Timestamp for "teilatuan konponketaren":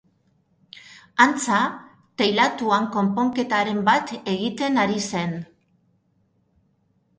2.21-3.83